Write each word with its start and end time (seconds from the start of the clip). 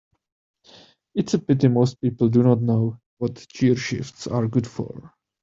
It's 1.13 1.35
a 1.35 1.37
pity 1.37 1.67
most 1.67 2.01
people 2.01 2.27
do 2.29 2.41
not 2.41 2.59
know 2.59 2.97
what 3.19 3.35
gearshifts 3.35 4.25
are 4.31 4.47
good 4.47 4.65
for. 4.65 5.13